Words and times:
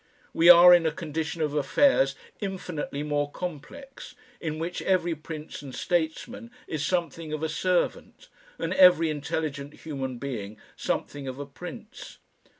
We 0.33 0.49
are 0.49 0.73
in 0.73 0.87
a 0.87 0.91
condition 0.91 1.43
of 1.43 1.53
affairs 1.53 2.15
infinitely 2.39 3.03
more 3.03 3.29
complex, 3.31 4.15
in 4.39 4.57
which 4.57 4.81
every 4.81 5.13
prince 5.13 5.61
and 5.61 5.75
statesman 5.75 6.49
is 6.65 6.83
something 6.83 7.31
of 7.33 7.43
a 7.43 7.49
servant 7.49 8.27
and 8.57 8.73
every 8.73 9.11
intelligent 9.11 9.75
human 9.81 10.17
being 10.17 10.57
something 10.75 11.27
of 11.27 11.37
a 11.37 11.45
Prince. 11.45 12.17